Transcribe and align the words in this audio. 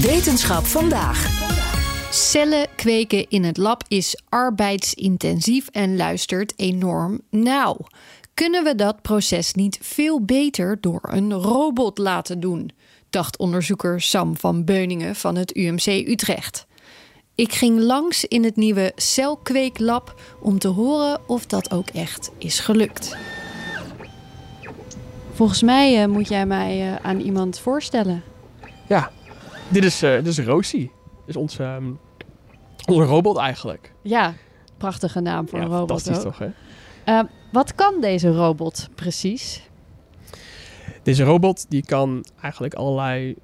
Wetenschap 0.00 0.64
vandaag. 0.64 1.42
Cellen 2.10 2.66
kweken 2.76 3.28
in 3.28 3.44
het 3.44 3.56
lab 3.56 3.82
is 3.88 4.22
arbeidsintensief 4.28 5.68
en 5.68 5.96
luistert 5.96 6.52
enorm 6.56 7.20
nauw. 7.30 7.76
Kunnen 8.34 8.64
we 8.64 8.74
dat 8.74 9.02
proces 9.02 9.52
niet 9.52 9.78
veel 9.82 10.24
beter 10.24 10.80
door 10.80 11.00
een 11.02 11.32
robot 11.32 11.98
laten 11.98 12.40
doen? 12.40 12.70
dacht 13.10 13.38
onderzoeker 13.38 14.00
Sam 14.00 14.36
van 14.36 14.64
Beuningen 14.64 15.16
van 15.16 15.36
het 15.36 15.56
UMC 15.56 15.86
Utrecht. 15.86 16.66
Ik 17.34 17.52
ging 17.52 17.80
langs 17.80 18.24
in 18.24 18.44
het 18.44 18.56
nieuwe 18.56 18.92
celkweeklab 18.96 20.20
om 20.40 20.58
te 20.58 20.68
horen 20.68 21.20
of 21.28 21.46
dat 21.46 21.72
ook 21.72 21.88
echt 21.88 22.30
is 22.38 22.58
gelukt. 22.58 23.16
Volgens 25.32 25.62
mij 25.62 26.02
eh, 26.02 26.08
moet 26.08 26.28
jij 26.28 26.46
mij 26.46 26.80
eh, 26.80 27.04
aan 27.06 27.20
iemand 27.20 27.58
voorstellen. 27.58 28.22
Ja, 28.88 29.10
dit 29.68 29.84
is, 29.84 30.02
eh 30.02 30.14
dit 30.14 30.26
is 30.26 30.38
Rosie. 30.38 30.90
Is 31.26 31.36
onze, 31.36 31.62
ehm, 31.62 31.90
onze 32.86 33.02
robot 33.04 33.36
eigenlijk. 33.36 33.92
Ja, 34.02 34.34
prachtige 34.78 35.20
naam 35.20 35.48
voor 35.48 35.58
ja, 35.58 35.64
een 35.64 35.70
robot. 35.70 35.88
fantastisch 35.88 36.16
ook. 36.16 36.22
toch, 36.22 36.38
hè? 36.38 36.48
Eh, 37.04 37.24
wat 37.52 37.74
kan 37.74 38.00
deze 38.00 38.32
robot 38.32 38.88
precies? 38.94 39.62
Deze 41.02 41.24
robot 41.24 41.66
die 41.68 41.84
kan 41.84 42.24
eigenlijk 42.40 42.74
allerlei 42.74 43.34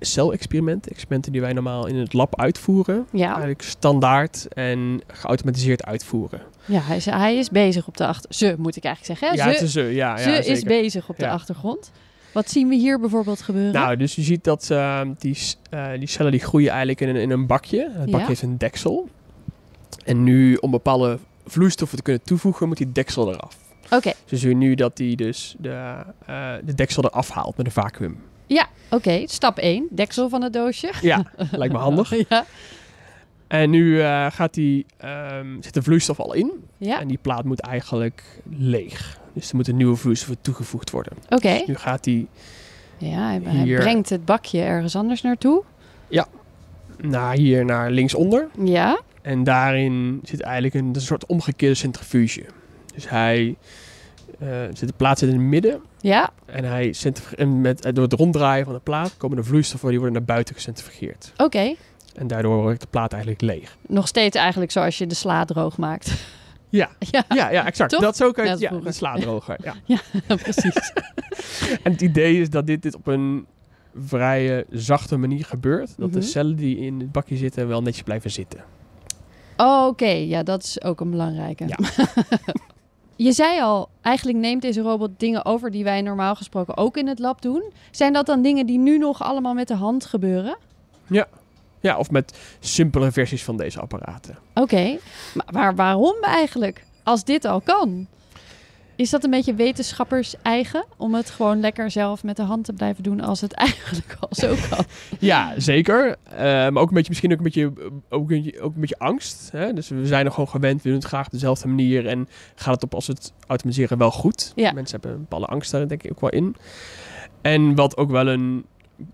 celexperimenten, 0.00 0.90
experimenten 0.90 1.32
die 1.32 1.40
wij 1.40 1.52
normaal 1.52 1.86
in 1.86 1.96
het 1.96 2.12
lab 2.12 2.40
uitvoeren, 2.40 3.06
Ja, 3.12 3.26
eigenlijk 3.28 3.62
standaard 3.62 4.48
en 4.48 5.00
geautomatiseerd 5.06 5.84
uitvoeren. 5.84 6.40
ja 6.64 6.80
hij, 6.80 6.96
is, 6.96 7.04
hij 7.04 7.36
is 7.36 7.50
bezig 7.50 7.86
op 7.86 7.96
de 7.96 8.06
achter. 8.06 8.34
Ze 8.34 8.54
moet 8.58 8.76
ik 8.76 8.84
eigenlijk 8.84 9.18
zeggen. 9.20 9.38
Hè? 9.38 9.44
ja, 9.44 9.50
ze 9.50 9.58
het 9.58 9.66
is 9.66 9.72
ze, 9.72 9.94
ja, 9.94 10.16
ze 10.16 10.30
is 10.30 10.62
bezig 10.62 11.08
op 11.08 11.18
de 11.18 11.28
achtergrond. 11.28 11.90
Wat 12.34 12.50
zien 12.50 12.68
we 12.68 12.74
hier 12.74 13.00
bijvoorbeeld 13.00 13.42
gebeuren? 13.42 13.72
Nou, 13.72 13.96
dus 13.96 14.14
je 14.14 14.22
ziet 14.22 14.44
dat 14.44 14.70
ehm, 14.70 15.12
die, 15.18 15.38
eh, 15.70 15.86
die 15.98 16.08
cellen 16.08 16.30
die 16.30 16.40
groeien 16.40 16.68
eigenlijk 16.68 17.00
in 17.00 17.08
een, 17.08 17.16
in 17.16 17.30
een 17.30 17.46
bakje. 17.46 17.90
Het 17.92 18.04
bakje 18.04 18.18
Ja. 18.18 18.26
heeft 18.26 18.42
een 18.42 18.58
deksel. 18.58 19.08
En 20.04 20.24
nu, 20.24 20.54
om 20.54 20.70
bepaalde 20.70 21.18
vloeistoffen 21.46 21.96
te 21.96 22.02
kunnen 22.04 22.22
toevoegen, 22.22 22.68
moet 22.68 22.76
die 22.76 22.92
deksel 22.92 23.32
eraf. 23.32 23.56
Oké, 23.90 24.12
Dus 24.26 24.40
zie 24.40 24.48
je 24.48 24.54
nu 24.54 24.74
dat 24.74 24.98
hij 24.98 25.14
dus 25.14 25.54
de, 25.58 25.94
eh, 26.26 26.52
de 26.64 26.74
deksel 26.74 27.04
eraf 27.04 27.28
haalt 27.30 27.56
met 27.56 27.66
een 27.66 27.72
vacuüm. 27.72 28.18
ja, 28.46 28.66
oké. 28.90 29.22
Stap 29.26 29.58
1, 29.58 29.86
deksel 29.90 30.28
van 30.28 30.42
het 30.42 30.52
doosje. 30.52 30.92
Ja, 31.02 31.24
lijkt 31.50 31.72
me 31.72 31.78
handig. 31.80 32.12
Ja, 32.28 32.44
En 33.46 33.70
nu 33.70 34.00
eh, 34.00 34.26
gaat 34.30 34.54
die, 34.54 34.86
ehm, 34.96 35.46
zit 35.62 35.74
de 35.74 35.82
vloeistof 35.82 36.20
al 36.20 36.32
in. 36.32 36.52
ja. 36.78 37.00
En 37.00 37.08
die 37.08 37.18
plaat 37.22 37.44
moet 37.44 37.60
eigenlijk 37.60 38.22
leeg. 38.58 39.18
Dus 39.34 39.48
er 39.48 39.54
moeten 39.56 39.76
nieuwe 39.76 39.96
vloeistoffen 39.96 40.36
toegevoegd 40.40 40.90
worden. 40.90 41.12
oké. 41.28 41.48
Dus 41.58 41.66
nu 41.66 41.74
gaat 41.74 42.04
die 42.04 42.28
Ja, 42.98 43.28
hij, 43.42 43.62
Hier. 43.62 43.80
brengt 43.80 44.08
het 44.08 44.24
bakje 44.24 44.60
ergens 44.60 44.96
anders 44.96 45.22
naartoe. 45.22 45.62
naar 46.98 47.34
hier 47.34 47.64
naar 47.64 47.90
linksonder. 47.90 48.48
Ja, 48.62 49.00
En 49.22 49.44
daarin 49.44 50.20
zit 50.24 50.40
eigenlijk 50.40 50.74
een, 50.74 50.90
een 50.94 51.00
soort 51.00 51.26
omgekeerde 51.26 51.74
centrifuge. 51.74 52.44
Dus 52.94 53.08
hij 53.08 53.56
eh, 54.38 54.48
zit 54.72 54.88
de 54.88 54.94
plaat 54.96 55.18
zit 55.18 55.28
in 55.28 55.34
het 55.34 55.44
midden. 55.44 55.80
ja, 56.00 56.30
En 56.46 56.64
hij 56.64 56.92
centrif- 56.92 57.32
en 57.32 57.60
met, 57.60 57.84
eh, 57.84 57.92
door 57.92 58.04
het 58.04 58.12
ronddraaien 58.12 58.64
van 58.64 58.74
de 58.74 58.80
plaat 58.80 59.14
komen 59.16 59.36
de 59.36 59.44
vloeistoffen 59.44 59.88
die 59.88 59.98
worden 59.98 60.16
naar 60.16 60.26
buiten 60.26 60.54
gecentrifugeerd. 60.54 61.32
oké. 61.36 61.74
En 62.14 62.26
daardoor 62.26 62.62
wordt 62.62 62.80
de 62.80 62.86
plaat 62.90 63.12
eigenlijk 63.12 63.42
leeg. 63.42 63.76
Nog 63.88 64.08
steeds 64.08 64.36
eigenlijk 64.36 64.70
zoals 64.72 64.98
je 64.98 65.06
de 65.06 65.14
sla 65.14 65.44
droog 65.44 65.76
maakt. 65.78 66.12
Ja, 66.76 66.88
ja, 67.10 67.24
ja, 67.28 67.50
ja 67.50 67.66
exact. 67.66 67.90
Toch? 67.90 68.00
Dat 68.00 68.14
is 68.14 68.22
ook 68.22 68.38
uit, 68.38 68.58
ja, 68.58 68.68
vroeger. 68.68 68.88
de 68.90 68.94
slaadroger. 68.96 69.56
Ja. 69.84 69.98
precies. 70.36 70.92
En 71.82 71.92
het 71.92 72.00
idee 72.00 72.40
is 72.40 72.50
dat 72.50 72.66
dit, 72.66 72.82
dit 72.82 72.94
op 72.94 73.06
een 73.06 73.46
vrij 74.04 74.58
eh, 74.58 74.64
zachte 74.70 75.16
manier 75.16 75.44
gebeurt. 75.44 75.94
Dat 75.98 76.08
Mhm. 76.10 76.18
de 76.18 76.22
cellen 76.24 76.56
die 76.56 76.76
in 76.78 77.00
het 77.00 77.12
bakje 77.12 77.36
zitten 77.36 77.68
wel 77.68 77.82
netjes 77.82 78.02
blijven 78.04 78.30
zitten. 78.30 78.64
Oh, 79.56 79.86
Oké, 79.86 80.06
ja, 80.08 80.42
dat 80.42 80.62
is 80.62 80.82
ook 80.82 81.00
een 81.00 81.10
belangrijke. 81.10 81.64
Ja. 81.66 81.78
je 83.16 83.32
zei 83.32 83.60
al, 83.60 83.88
eigenlijk 84.00 84.38
neemt 84.38 84.62
deze 84.62 84.80
robot 84.80 85.10
dingen 85.16 85.44
over 85.44 85.70
die 85.70 85.84
wij 85.84 86.02
normaal 86.02 86.34
gesproken 86.34 86.76
ook 86.76 86.96
in 86.96 87.06
het 87.08 87.18
lab 87.18 87.42
doen. 87.42 87.62
Zijn 87.90 88.12
dat 88.12 88.26
dan 88.26 88.42
dingen 88.42 88.66
die 88.66 88.78
nu 88.78 88.98
nog 88.98 89.22
allemaal 89.22 89.54
met 89.54 89.68
de 89.68 89.74
hand 89.74 90.04
gebeuren? 90.06 90.56
Ja, 91.06 91.26
of 91.92 92.10
met 92.10 92.38
simpele 92.60 93.12
versies 93.12 93.44
van 93.44 93.56
deze 93.56 93.80
apparaten. 93.80 94.38
Oké, 94.54 94.98
maar 95.34 95.46
waar, 95.50 95.74
waarom 95.74 96.16
eigenlijk? 96.20 96.84
Als 97.02 97.24
dit 97.24 97.44
al 97.44 97.60
kan. 97.60 98.06
Is 98.96 99.10
dat 99.10 99.24
een 99.24 99.30
beetje 99.30 99.54
wetenschappers 99.54 100.34
eigen? 100.42 100.84
Om 100.96 101.14
het 101.14 101.30
gewoon 101.30 101.60
lekker 101.60 101.90
zelf 101.90 102.22
met 102.22 102.36
de 102.36 102.42
hand 102.42 102.64
te 102.64 102.72
blijven 102.72 103.02
doen 103.02 103.20
als 103.20 103.40
het 103.40 103.52
eigenlijk 103.66 104.16
al 104.20 104.28
zo 104.30 104.54
kan? 104.70 104.84
Ja, 105.18 105.54
zeker. 105.56 106.16
Eh, 106.30 106.38
maar 106.38 106.76
ook 106.76 106.88
een 106.88 106.94
beetje, 106.94 107.08
misschien 107.08 107.32
ook 107.32 107.38
een 107.38 107.44
beetje, 107.44 107.72
ook 108.08 108.30
een, 108.30 108.54
ook 108.60 108.74
een 108.74 108.80
beetje 108.80 108.98
angst. 108.98 109.48
Hè? 109.52 109.72
Dus 109.72 109.88
we 109.88 110.06
zijn 110.06 110.24
er 110.26 110.30
gewoon 110.30 110.48
gewend, 110.48 110.82
we 110.82 110.88
doen 110.88 110.98
het 110.98 111.06
graag 111.06 111.26
op 111.26 111.32
dezelfde 111.32 111.68
manier. 111.68 112.06
En 112.06 112.28
gaat 112.54 112.74
het 112.74 112.82
op 112.82 112.94
als 112.94 113.06
het 113.06 113.32
automatiseren 113.46 113.98
wel 113.98 114.10
goed. 114.10 114.52
Ja. 114.54 114.72
Mensen 114.72 115.00
hebben 115.00 115.16
een 115.16 115.26
bepaalde 115.28 115.46
angst 115.46 115.70
daar 115.70 115.88
denk 115.88 116.02
ik 116.02 116.10
ook 116.10 116.20
wel 116.20 116.30
in. 116.30 116.56
En 117.42 117.74
wat 117.74 117.96
ook 117.96 118.10
wel 118.10 118.26
een, 118.26 118.64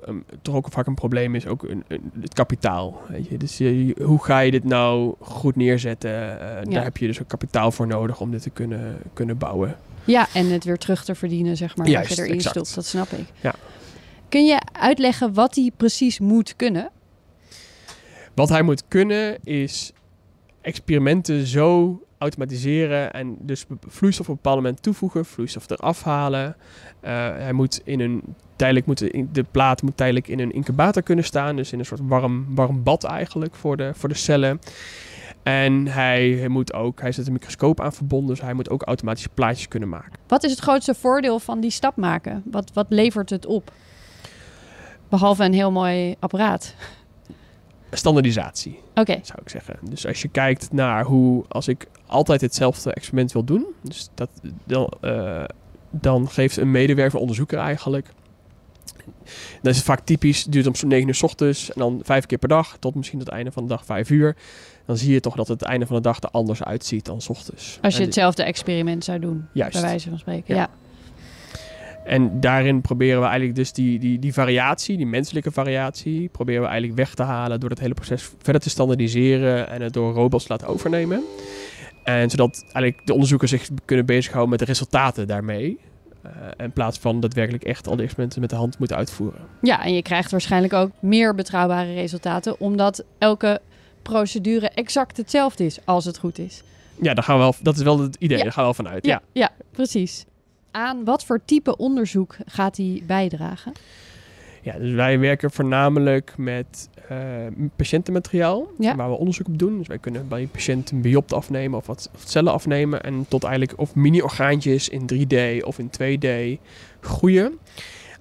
een- 0.01 0.25
toch 0.43 0.55
ook 0.55 0.67
vaak 0.71 0.87
een 0.87 0.95
probleem 0.95 1.35
is, 1.35 1.47
ook 1.47 1.63
een, 1.63 1.85
een- 1.89 2.13
het 2.21 2.35
kapitaal. 2.35 3.03
Weet 3.09 3.29
je? 3.29 3.37
Dus 3.37 3.59
je- 3.59 3.97
hoe 4.05 4.25
ga 4.25 4.39
je 4.39 4.51
dit 4.51 4.65
nou 4.65 5.15
goed 5.21 5.57
neerzetten? 5.57 6.11
Eh, 6.41 6.65
Ja. 6.65 6.71
Daar 6.71 6.83
heb 6.85 6.97
je 6.97 7.07
dus 7.07 7.21
ook 7.21 7.29
kapitaal 7.29 7.71
voor 7.73 7.87
nodig 7.87 8.21
om 8.21 8.31
dit 8.31 8.43
te 8.43 8.51
kunnen, 8.51 8.99
kunnen 9.13 9.39
bouwen. 9.39 9.77
Ja, 10.05 10.27
en 10.35 10.51
het 10.53 10.65
weer 10.65 10.79
terug 10.79 11.05
te 11.05 11.15
verdienen, 11.15 11.57
zeg 11.57 11.77
maar. 11.77 11.89
Juist, 11.89 12.09
wat 12.09 12.19
je 12.19 12.25
erin 12.25 12.41
stopt, 12.41 12.75
dat 12.75 12.87
snap 12.87 13.09
ik. 13.11 13.25
Ja. 13.41 13.55
Kun 14.29 14.45
je 14.45 14.61
uitleggen 14.73 15.35
wat 15.35 15.55
hij 15.55 15.71
precies 15.77 16.19
moet 16.19 16.57
kunnen? 16.57 16.91
Wat 18.35 18.49
hij 18.49 18.62
moet 18.62 18.83
kunnen 18.89 19.39
is 19.45 19.93
experimenten 20.61 21.47
zo 21.47 22.01
automatiseren 22.20 23.12
en 23.12 23.36
dus 23.41 23.64
vloeistof 23.88 24.28
op 24.28 24.31
een 24.31 24.41
bepaald 24.42 24.56
moment 24.56 24.82
toevoegen, 24.82 25.25
vloeistof 25.25 25.70
eraf 25.70 26.03
halen. 26.03 26.56
Eh, 27.00 27.12
hij 27.12 27.53
moet 27.53 27.81
in 27.84 28.00
een 28.00 28.22
tijdelijk 28.56 28.86
moet 28.86 28.98
de, 28.98 29.26
de 29.32 29.44
plaat 29.50 29.82
moet 29.82 29.97
tijdelijk 29.97 30.28
in 30.28 30.41
een 30.41 30.53
incubator 30.53 31.03
kunnen 31.03 31.25
staan, 31.25 31.56
dus 31.56 31.72
in 31.72 31.78
een 31.78 31.84
soort 31.84 32.00
warm, 32.04 32.54
warm 32.54 32.82
bad 32.82 33.04
eigenlijk 33.04 33.54
voor 33.54 33.76
de, 33.76 33.91
voor 33.94 34.08
de 34.08 34.14
cellen. 34.14 34.60
En 35.42 35.86
hij, 35.86 36.31
hij 36.31 36.48
moet 36.48 36.72
ook, 36.72 37.00
hij 37.00 37.12
zet 37.12 37.26
een 37.26 37.32
microscoop 37.32 37.81
aan 37.81 37.92
verbonden, 37.92 38.34
dus 38.34 38.44
hij 38.44 38.54
moet 38.54 38.70
ook 38.70 38.82
automatisch 38.82 39.26
plaatjes 39.26 39.69
kunnen 39.69 39.88
maken. 39.88 40.12
Wat 40.26 40.44
is 40.44 40.50
het 40.50 40.60
grootste 40.60 40.94
voordeel 40.94 41.38
van 41.38 41.60
die 41.60 41.70
stap 41.70 41.97
maken? 41.97 42.42
Wat, 42.44 42.70
wat 42.75 42.87
levert 42.88 43.31
het 43.31 43.47
op? 43.47 43.72
Behalve 45.08 45.44
een 45.44 45.52
heel 45.52 45.72
mooi 45.72 46.14
apparaat. 46.19 46.75
Standaardisatie. 47.93 48.81
Zou 49.23 49.39
ik 49.43 49.49
zeggen. 49.49 49.77
Dus 49.83 50.06
als 50.06 50.23
je 50.23 50.28
kijkt 50.28 50.73
naar 50.73 51.05
hoe, 51.05 51.45
als 51.49 51.69
ik 51.69 51.87
altijd 52.06 52.41
hetzelfde 52.41 52.93
experiment 52.93 53.33
wil 53.33 53.45
doen, 53.45 53.67
dus 53.83 54.09
dat, 54.15 54.28
dan, 54.65 54.93
eh, 55.01 55.45
dan 55.91 56.29
geeft 56.29 56.56
een 56.56 56.71
medewerker, 56.71 57.19
onderzoeker 57.19 57.59
eigenlijk, 57.59 58.06
dan 59.62 59.71
is 59.71 59.77
het 59.77 59.84
vaak 59.87 60.00
typisch, 60.05 60.45
duurt 60.45 60.67
om 60.67 60.75
zo'n 60.75 60.89
9 60.89 61.09
uur 61.09 61.15
s 61.15 61.23
ochtends 61.23 61.69
en 61.73 61.79
dan 61.81 62.00
vijf 62.05 62.27
keer 62.27 62.39
per 62.39 62.49
dag, 62.49 62.77
tot 62.79 62.95
misschien 62.95 63.19
het 63.19 63.29
einde 63.29 63.53
van 63.53 63.62
de 63.62 63.69
dag 63.69 63.84
5 63.84 64.11
uur. 64.11 64.37
Dan 64.87 64.97
zie 64.97 65.12
je 65.12 65.21
toch 65.21 65.34
dat 65.37 65.49
het 65.49 65.62
einde 65.62 65.87
van 65.87 65.97
de 65.97 66.03
dag 66.03 66.21
er 66.23 66.29
anders 66.31 66.62
uitziet 66.62 67.05
dan 67.05 67.21
's 67.21 67.29
ochtends. 67.29 67.79
als 67.83 67.95
je 67.95 68.00
En- 68.00 68.05
hetzelfde 68.06 68.43
experiment 68.43 69.05
zou 69.05 69.19
doen, 69.19 69.47
Juist. 69.53 69.73
bij 69.73 69.83
wijze 69.83 70.09
van 70.09 70.19
spreken. 70.19 70.55
Ja. 70.55 70.61
Ja. 70.61 70.69
En 72.05 72.41
daarin 72.41 72.81
proberen 72.81 73.19
we 73.19 73.25
eigenlijk 73.27 73.55
dus 73.56 73.72
die, 73.72 73.99
die, 73.99 74.19
die 74.19 74.33
variatie, 74.33 74.97
die 74.97 75.06
menselijke 75.06 75.50
variatie, 75.50 76.28
proberen 76.28 76.61
we 76.62 76.66
eigenlijk 76.69 76.99
weg 76.99 77.15
te 77.15 77.22
halen 77.22 77.61
door 77.61 77.71
het 77.71 77.81
hele 77.81 77.94
proces 77.94 78.31
verder 78.43 78.62
te 78.62 78.71
standaardiseren 78.71 79.69
en 79.69 79.83
het 79.83 79.93
door 79.93 80.12
robots 80.15 80.44
te 80.44 80.53
laten 80.53 80.66
overnemen. 80.66 81.22
En 82.05 82.31
zodat 82.31 82.62
eigenlijk 82.62 83.06
de 83.06 83.12
onderzoekers 83.12 83.50
zich 83.50 83.69
kunnen 83.84 84.06
bezighouden 84.06 84.50
met 84.50 84.59
de 84.59 84.65
resultaten 84.65 85.27
daarmee. 85.27 85.78
eh, 86.22 86.31
in 86.65 86.72
plaats 86.72 86.99
van 86.99 87.21
daadwerkelijk 87.21 87.65
echt 87.65 87.87
al 87.87 87.93
die 87.94 88.03
experimenten 88.05 88.41
met 88.41 88.50
de 88.50 88.56
hand 88.56 88.78
moeten 88.78 88.97
uitvoeren. 88.97 89.41
ja, 89.62 89.84
en 89.84 89.94
je 89.94 90.03
krijgt 90.03 90.31
waarschijnlijk 90.31 90.72
ook 90.72 90.91
meer 91.00 91.34
betrouwbare 91.34 91.94
resultaten, 91.94 92.61
omdat 92.61 93.05
elke 93.19 93.61
procedure 94.02 94.69
exact 94.69 95.17
hetzelfde 95.17 95.64
is, 95.64 95.79
als 95.85 96.05
het 96.05 96.19
goed 96.19 96.38
is. 96.38 96.62
Ja, 97.02 97.14
daar 97.14 97.25
gaan 97.25 97.37
we 97.37 97.43
wel, 97.43 97.55
dat 97.62 97.76
is 97.76 97.82
wel 97.82 97.99
het 98.00 98.17
idee, 98.19 98.37
Ja. 98.38 98.43
daar 98.43 98.52
gaan 98.52 98.67
we 98.69 98.75
wel 98.76 98.85
vanuit. 98.85 99.06
Ja, 99.06 99.12
Ja. 99.32 99.41
ja, 99.41 99.50
precies. 99.70 100.25
Aan 100.70 101.05
wat 101.05 101.25
voor 101.25 101.40
type 101.44 101.76
onderzoek 101.76 102.37
gaat 102.46 102.76
hij 102.76 103.02
bijdragen? 103.06 103.72
Ja, 104.62 104.78
dus 104.78 104.93
wij 104.93 105.19
werken 105.19 105.50
voornamelijk 105.50 106.32
met 106.37 106.88
eh, 107.08 107.19
patiëntenmateriaal 107.76 108.67
Ja. 108.78 108.96
waar 108.96 109.11
we 109.11 109.17
onderzoek 109.17 109.46
op 109.46 109.58
doen. 109.58 109.78
Dus 109.78 109.87
wij 109.87 109.99
kunnen 109.99 110.28
bij 110.28 110.40
een 110.43 110.50
patiënt 110.50 110.90
een 110.90 111.00
biopt 111.00 111.32
afnemen 111.32 111.78
of 111.78 111.87
wat 111.87 112.11
of 112.14 112.22
cellen 112.26 112.52
afnemen 112.52 113.02
en 113.02 113.25
tot 113.28 113.44
eigenlijk 113.44 113.78
of 113.81 113.94
mini-orgaantjes 113.94 114.88
in 114.88 115.06
3D 115.14 115.64
of 115.64 115.78
in 115.78 115.90
2D 115.90 116.61
groeien. 117.00 117.44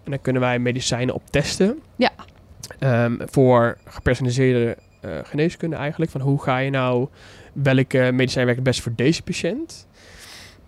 En 0.04 0.12
dan 0.12 0.22
kunnen 0.22 0.42
wij 0.42 0.60
medicijnen 0.60 1.16
op 1.16 1.22
testen. 1.30 1.80
Ja. 1.95 2.12
Ehm, 2.80 3.16
voor 3.19 3.78
gepersonaliseerde 3.86 4.78
eh, 5.02 5.12
geneeskunde 5.24 5.75
eigenlijk. 5.75 6.12
Van 6.12 6.22
hoe 6.22 6.42
ga 6.42 6.57
je 6.57 6.69
nou, 6.69 7.07
welke 7.54 8.10
medicijn 8.13 8.45
werkt 8.45 8.60
het 8.60 8.69
best 8.69 8.81
voor 8.81 8.94
deze 8.95 9.24
patiënt? 9.24 9.88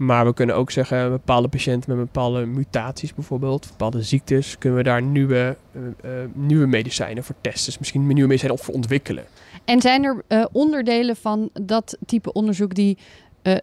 Maar 0.02 0.26
we 0.26 0.34
kunnen 0.34 0.56
ook 0.56 0.72
zeggen, 0.72 1.10
bepaalde 1.10 1.48
patiënten 1.48 1.90
met 1.90 2.06
bepaalde 2.06 2.46
mutaties 2.46 3.14
bijvoorbeeld, 3.14 3.68
bepaalde 3.68 4.02
ziektes, 4.02 4.58
kunnen 4.58 4.78
we 4.78 4.84
daar 4.84 5.02
nieuwe, 5.02 5.58
uh, 5.76 6.12
nieuwe 6.34 6.66
medicijnen 6.66 7.24
voor 7.24 7.36
testen. 7.42 7.66
Dus 7.66 7.78
misschien 7.78 8.08
nieuwe 8.08 8.28
medicijnen 8.28 8.60
voor 8.60 8.74
ontwikkelen. 8.74 9.26
En 9.66 9.82
zijn 9.82 10.04
er 10.04 10.24
uh, 10.28 10.46
onderdelen 10.52 11.16
van 11.16 11.50
dat 11.62 11.98
type 12.06 12.34
onderzoek 12.34 12.76
die 12.76 12.98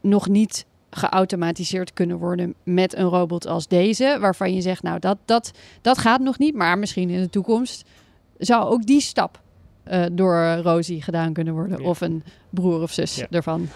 nog 0.00 0.29
niet 0.29 0.67
geautomatiseerd 0.90 1.93
kunnen 1.93 2.19
worden 2.19 2.55
met 2.62 2.96
een 2.96 3.08
robot 3.08 3.46
als 3.46 3.69
deze, 3.69 4.17
waarvan 4.20 4.55
je 4.55 4.61
zegt, 4.61 4.82
nou 4.82 4.99
dat, 4.99 5.19
dat, 5.25 5.50
dat 5.82 5.99
gaat 5.99 6.20
nog 6.20 6.38
niet, 6.38 6.55
maar 6.55 6.79
misschien 6.79 7.11
in 7.11 7.20
de 7.20 7.31
toekomst 7.31 7.85
zou 8.38 8.64
ook 8.64 8.87
die 8.87 9.00
stap 9.00 9.40
door 10.12 10.55
Rosie 10.62 11.02
gedaan 11.02 11.32
kunnen 11.32 11.55
worden. 11.55 11.81
Of 11.81 12.00
een 12.00 12.23
broer 12.50 12.82
of 12.82 12.93
zus 12.93 13.25
ervan. 13.31 13.69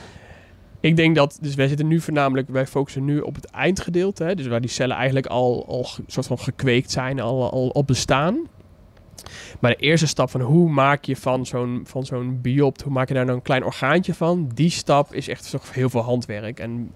Ik 0.82 0.96
denk 0.96 1.16
dat, 1.16 1.38
dus 1.40 1.54
wij 1.54 1.68
zitten 1.68 1.86
nu 1.86 2.00
voornamelijk, 2.00 2.48
wij 2.48 2.66
focussen 2.66 3.04
nu 3.04 3.20
op 3.20 3.34
het 3.34 3.44
eindgedeelte. 3.44 4.24
Hè, 4.24 4.34
dus 4.34 4.46
waar 4.46 4.60
die 4.60 4.70
cellen 4.70 4.96
eigenlijk 4.96 5.26
al, 5.26 5.66
al 5.66 5.86
soort 6.06 6.26
van 6.26 6.38
gekweekt 6.38 6.90
zijn, 6.90 7.20
al, 7.20 7.50
al 7.50 7.68
op 7.68 7.86
bestaan. 7.86 8.48
Maar 9.60 9.70
de 9.70 9.76
eerste 9.76 10.06
stap 10.06 10.30
van 10.30 10.40
hoe 10.40 10.70
maak 10.70 11.04
je 11.04 11.16
van 11.16 11.46
zo'n, 11.46 11.82
van 11.84 12.04
zo'n 12.04 12.38
biopt, 12.40 12.82
hoe 12.82 12.92
maak 12.92 13.08
je 13.08 13.14
daar 13.14 13.24
nou 13.24 13.36
een 13.36 13.42
klein 13.42 13.64
orgaantje 13.64 14.14
van? 14.14 14.50
Die 14.54 14.70
stap 14.70 15.14
is 15.14 15.28
echt 15.28 15.50
toch 15.50 15.74
heel 15.74 15.90
veel 15.90 16.00
handwerk 16.00 16.60
en 16.60 16.92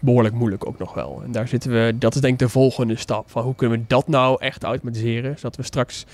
behoorlijk 0.00 0.34
moeilijk 0.34 0.66
ook 0.66 0.78
nog 0.78 0.94
wel. 0.94 1.20
En 1.24 1.32
daar 1.32 1.48
zitten 1.48 1.70
we, 1.70 1.94
dat 1.98 2.14
is 2.14 2.20
denk 2.20 2.32
ik 2.32 2.38
de 2.38 2.48
volgende 2.48 2.96
stap. 2.96 3.30
Van 3.30 3.42
hoe 3.42 3.54
kunnen 3.54 3.78
we 3.78 3.84
dat 3.88 4.08
nou 4.08 4.36
echt 4.40 4.62
automatiseren, 4.62 5.36
zodat 5.36 5.56
we 5.56 5.62
straks 5.62 6.06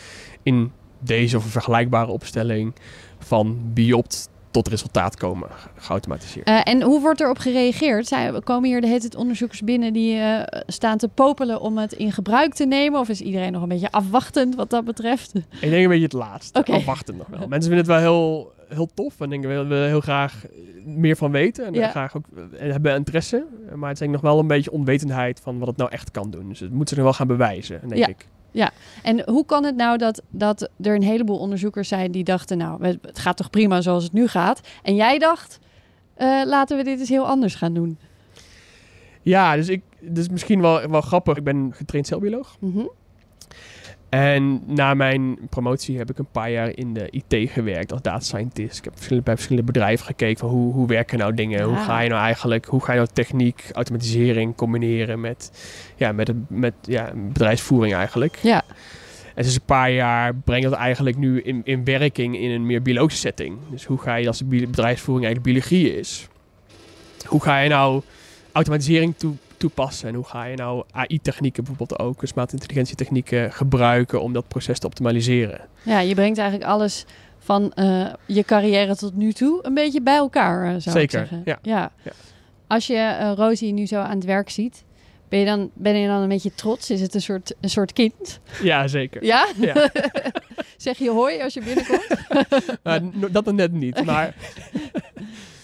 in 0.43 0.73
deze 0.99 1.37
of 1.37 1.45
een 1.45 1.51
vergelijkbare 1.51 2.11
opstelling 2.11 2.75
van 3.19 3.59
biopt 3.73 4.29
tot 4.51 4.69
resultaat 4.69 5.17
komen, 5.17 5.49
geautomatiseerd. 5.77 6.49
Uh, 6.49 6.61
en 6.65 6.83
hoe 6.83 7.01
wordt 7.01 7.21
erop 7.21 7.39
gereageerd? 7.39 8.07
Zijn, 8.07 8.43
komen 8.43 8.69
hier 8.69 8.81
de 8.81 8.87
hele 8.87 9.01
tijd 9.01 9.15
onderzoekers 9.17 9.63
binnen 9.63 9.93
die 9.93 10.17
uh, 10.17 10.41
staan 10.67 10.99
te 10.99 11.09
popelen 11.09 11.61
om 11.61 11.79
het 11.79 11.93
in 11.93 12.13
gebruik 12.13 12.55
te 12.55 12.67
nemen? 12.67 13.01
Of 13.01 13.09
is 13.09 13.21
iedereen 13.21 13.53
nog 13.53 13.63
een 13.63 13.69
beetje 13.69 13.91
afwachtend 13.91 14.55
wat 14.55 14.71
dat 14.71 14.85
betreft? 14.85 15.35
Ik 15.35 15.45
denk 15.61 15.83
een 15.83 15.89
beetje 15.89 16.05
het 16.05 16.13
laatste. 16.13 16.59
Okay. 16.59 16.77
Afwachtend 16.77 17.19
nog 17.19 17.27
wel. 17.27 17.49
Mensen 17.49 17.73
vinden 17.73 17.77
het 17.79 17.87
wel 17.87 17.99
heel, 17.99 18.53
heel 18.69 18.89
tof 18.95 19.21
en 19.21 19.31
denken 19.31 19.49
we 19.49 19.55
willen 19.55 19.87
heel 19.87 20.01
graag 20.01 20.45
meer 20.85 21.17
van 21.17 21.31
weten. 21.31 21.67
En 21.67 21.75
ja. 21.75 21.89
graag 21.89 22.17
ook 22.17 22.25
en 22.59 22.71
hebben 22.71 22.95
interesse. 22.95 23.47
Maar 23.75 23.89
het 23.89 23.93
is 23.93 23.99
denk 23.99 24.15
ik 24.15 24.23
nog 24.23 24.33
wel 24.33 24.41
een 24.41 24.47
beetje 24.47 24.71
onwetendheid 24.71 25.41
van 25.41 25.59
wat 25.59 25.69
het 25.69 25.77
nou 25.77 25.91
echt 25.91 26.11
kan 26.11 26.31
doen. 26.31 26.49
Dus 26.49 26.61
het 26.61 26.73
moet 26.73 26.89
ze 26.89 26.95
nog 26.95 27.05
wel 27.05 27.13
gaan 27.13 27.27
bewijzen, 27.27 27.81
denk 27.89 28.01
ja. 28.01 28.07
ik. 28.07 28.27
Ja, 28.51 28.71
en 29.03 29.31
hoe 29.31 29.45
kan 29.45 29.65
het 29.65 29.77
nou 29.77 29.99
dat, 29.99 30.23
dat 30.31 30.71
er 30.81 30.95
een 30.95 31.03
heleboel 31.03 31.39
onderzoekers 31.39 31.89
zijn 31.89 32.11
die 32.13 32.25
dachten, 32.25 32.59
nou, 32.59 32.85
het 32.85 33.19
gaat 33.19 33.37
toch 33.37 33.51
prima 33.51 33.81
zoals 33.81 34.05
het 34.05 34.13
nu 34.13 34.27
gaat. 34.27 34.61
En 34.83 34.95
jij 34.95 35.19
dacht, 35.19 35.59
uh, 36.19 36.43
laten 36.45 36.77
we 36.77 36.85
dit 36.85 36.99
eens 36.99 37.09
heel 37.09 37.27
anders 37.27 37.55
gaan 37.55 37.75
doen. 37.75 37.99
Ja, 39.23 39.57
dus 39.57 39.69
ik, 39.69 39.83
dus 40.01 40.29
misschien 40.29 40.61
wel, 40.61 40.89
wel 40.89 41.01
grappig. 41.01 41.37
Ik 41.37 41.45
ben 41.45 41.71
getraind 41.75 42.07
celbioloog. 42.07 42.57
Mm 42.61 42.91
en 44.09 44.63
na 44.67 44.95
mijn 44.95 45.39
promotie 45.51 45.99
heb 45.99 46.11
ik 46.11 46.19
een 46.19 46.31
paar 46.33 46.51
jaar 46.51 46.77
in 46.77 46.95
de 46.95 47.11
IT 47.11 47.51
gewerkt 47.51 47.93
als 47.93 48.03
data 48.03 48.21
scientist. 48.21 48.79
Ik 48.79 48.85
heb 48.85 48.93
verschillende, 48.93 49.25
bij 49.25 49.35
verschillende 49.35 49.73
bedrijven 49.73 50.07
gekeken 50.07 50.39
van 50.39 50.49
hoe, 50.49 50.73
hoe 50.73 50.87
werken 50.87 51.19
nou 51.19 51.35
dingen? 51.35 51.63
Hoe 51.63 51.77
ga 51.77 52.01
je 52.01 52.09
nou 52.09 52.23
eigenlijk, 52.23 52.67
hoe 52.67 52.85
ga 52.85 52.93
je 52.93 52.99
nou 52.99 53.11
techniek, 53.13 53.65
automatisering 53.73 54.55
combineren 54.57 55.21
met, 55.21 55.51
ja, 55.97 56.13
met, 56.13 56.29
het, 56.29 56.37
met 56.49 56.75
ja, 56.81 57.13
bedrijfsvoering 57.15 57.95
eigenlijk. 57.95 58.39
Ja. 58.43 58.63
En 59.35 59.45
sinds 59.45 59.59
een 59.59 59.65
paar 59.65 59.91
jaar 59.91 60.35
breng 60.35 60.65
dat 60.65 60.73
eigenlijk 60.73 61.17
nu 61.17 61.41
in, 61.41 61.61
in 61.65 61.85
werking 61.85 62.39
in 62.39 62.51
een 62.51 62.67
meer 62.67 62.83
biologische 62.83 63.21
setting. 63.21 63.59
Dus 63.71 63.85
hoe 63.85 63.99
ga 63.99 64.15
je 64.15 64.27
als 64.27 64.39
de 64.39 64.45
bedrijfsvoering 64.45 65.27
eigenlijk 65.27 65.55
biologie 65.55 65.99
is? 65.99 66.29
Hoe 67.27 67.43
ga 67.43 67.59
je 67.59 67.69
nou 67.69 68.03
automatisering 68.53 69.15
toe, 69.17 69.35
toepassen? 69.59 70.09
En 70.09 70.15
hoe 70.15 70.25
ga 70.25 70.45
je 70.45 70.57
nou 70.57 70.85
AI-technieken 70.91 71.65
bijvoorbeeld 71.65 72.01
ook, 72.01 72.17
kunstmatige 72.17 72.57
intelligentietechnieken 72.57 73.53
gebruiken 73.53 74.23
om 74.23 74.33
dat 74.33 74.49
proces 74.49 74.79
te 74.79 74.87
optimaliseren? 74.87 75.61
Ja, 75.83 76.01
je 76.01 76.15
brengt 76.15 76.39
eigenlijk 76.39 76.71
alles 76.71 77.05
van 77.39 77.73
uh, 77.75 78.07
je 78.27 78.43
carrière 78.45 78.97
tot 78.97 79.15
nu 79.15 79.33
toe 79.33 79.59
een 79.63 79.75
beetje 79.75 80.03
bij 80.03 80.17
elkaar, 80.17 80.65
uh, 80.65 80.69
zou 80.69 80.81
Zeker, 80.81 81.01
ik 81.01 81.11
zeggen. 81.11 81.43
Ja. 81.45 81.59
ja. 81.63 81.93
ja. 82.03 82.13
Als 82.67 82.87
je 82.87 82.95
uh, 82.95 83.33
Rosie 83.37 83.73
nu 83.73 83.87
zo 83.87 84.01
aan 84.01 84.17
het 84.17 84.25
werk 84.25 84.51
ziet, 84.51 84.85
ben 85.29 85.39
je, 85.39 85.45
dan, 85.45 85.71
ben 85.75 85.97
je 85.97 86.09
dan 86.09 86.23
een 86.23 86.29
beetje 86.29 86.55
trots? 86.55 86.91
Is 86.91 87.01
het 87.01 87.15
een 87.15 87.21
soort, 87.21 87.55
een 87.61 87.71
soort 87.71 87.93
kind? 87.93 88.41
Ja, 88.63 88.87
zeker. 88.87 89.25
Ja? 89.25 89.47
ja. 89.57 89.91
zeg 90.77 90.99
je 90.99 91.11
hoi 91.11 91.43
als 91.43 91.55
je 91.55 91.63
binnenkomt? 91.63 93.33
dat 93.35 93.45
dan 93.45 93.55
net 93.55 93.73
niet, 93.73 94.05
maar... 94.11 94.35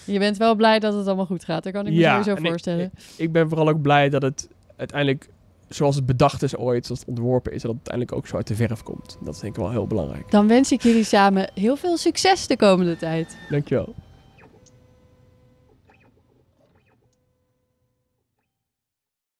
Je 0.05 0.19
bent 0.19 0.37
wel 0.37 0.55
blij 0.55 0.79
dat 0.79 0.93
het 0.93 1.07
allemaal 1.07 1.25
goed 1.25 1.43
gaat. 1.43 1.63
Dat 1.63 1.73
kan 1.73 1.87
ik 1.87 1.93
me 1.93 1.99
ja, 1.99 2.23
sowieso 2.23 2.47
voorstellen. 2.49 2.85
Ik, 2.85 3.13
ik, 3.17 3.31
ben 3.31 3.49
vooral 3.49 3.69
ook 3.69 3.81
blij 3.81 4.09
dat 4.09 4.21
het 4.21 4.47
uiteindelijk 4.75 5.29
zoals 5.69 5.95
het 5.95 6.05
bedacht 6.05 6.43
is 6.43 6.55
ooit, 6.55 6.85
zoals 6.85 6.99
het 6.99 7.09
ontworpen 7.09 7.51
is, 7.51 7.61
dat 7.61 7.71
het 7.71 7.89
uiteindelijk 7.89 8.17
ook 8.17 8.27
zo 8.27 8.35
uit 8.35 8.47
de 8.47 8.55
verf 8.55 8.83
komt. 8.83 9.17
Dat 9.21 9.35
is 9.35 9.41
denk 9.41 9.55
ik 9.55 9.61
wel 9.61 9.71
heel 9.71 9.87
belangrijk. 9.87 10.31
Dan 10.31 10.47
wens 10.47 10.71
ik 10.71 10.81
jullie 10.81 11.03
samen 11.03 11.49
heel 11.53 11.75
veel 11.75 11.97
succes 11.97 12.47
de 12.47 12.57
komende 12.57 12.97
tijd. 12.97 13.37
Dankjewel. 13.49 13.95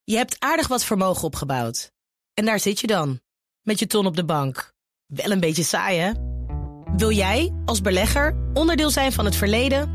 Je 0.04 0.18
hebt 0.18 0.36
aardig 0.40 0.68
wat 0.68 0.84
vermogen 0.84 1.24
opgebouwd. 1.24 1.92
En 2.34 2.46
daar 2.46 2.60
zit 2.60 2.80
je 2.80 2.88
dan, 2.88 3.20
met 3.62 3.80
je 3.80 3.88
ton 3.88 4.06
op 4.06 4.16
de 4.16 4.26
bank. 4.26 4.74
Wel 5.06 5.32
een 5.32 5.40
beetje 5.40 5.64
saai, 5.64 6.00
hè? 6.00 6.12
Wil 6.98 7.12
jij, 7.12 7.54
als 7.66 7.82
belegger, 7.82 8.36
onderdeel 8.54 8.90
zijn 8.90 9.12
van 9.12 9.26
het 9.26 9.36
verleden 9.36 9.95